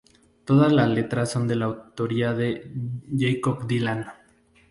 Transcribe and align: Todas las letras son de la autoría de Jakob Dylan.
Todas 0.45 0.71
las 0.71 0.89
letras 0.89 1.29
son 1.29 1.47
de 1.47 1.55
la 1.57 1.65
autoría 1.65 2.33
de 2.33 2.67
Jakob 3.15 3.67
Dylan. 3.67 4.07